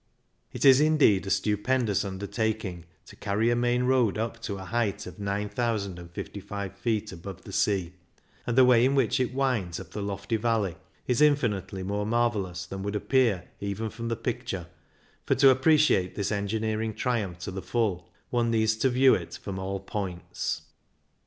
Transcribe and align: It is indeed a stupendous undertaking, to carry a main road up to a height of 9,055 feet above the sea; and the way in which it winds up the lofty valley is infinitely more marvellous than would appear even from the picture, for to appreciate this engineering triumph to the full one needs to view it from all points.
It 0.51 0.65
is 0.65 0.81
indeed 0.81 1.27
a 1.27 1.29
stupendous 1.29 2.03
undertaking, 2.03 2.85
to 3.05 3.15
carry 3.15 3.51
a 3.51 3.55
main 3.55 3.83
road 3.83 4.17
up 4.17 4.41
to 4.41 4.57
a 4.57 4.65
height 4.65 5.05
of 5.05 5.19
9,055 5.19 6.75
feet 6.75 7.11
above 7.11 7.43
the 7.43 7.51
sea; 7.53 7.93
and 8.47 8.57
the 8.57 8.65
way 8.65 8.83
in 8.83 8.95
which 8.95 9.19
it 9.19 9.31
winds 9.31 9.79
up 9.79 9.91
the 9.91 10.01
lofty 10.01 10.37
valley 10.37 10.75
is 11.05 11.21
infinitely 11.21 11.83
more 11.83 12.07
marvellous 12.07 12.65
than 12.65 12.81
would 12.81 12.95
appear 12.95 13.43
even 13.59 13.91
from 13.91 14.07
the 14.07 14.15
picture, 14.15 14.65
for 15.27 15.35
to 15.35 15.51
appreciate 15.51 16.15
this 16.15 16.31
engineering 16.31 16.95
triumph 16.95 17.37
to 17.37 17.51
the 17.51 17.61
full 17.61 18.09
one 18.31 18.49
needs 18.49 18.75
to 18.77 18.89
view 18.89 19.13
it 19.13 19.35
from 19.43 19.59
all 19.59 19.79
points. 19.79 20.63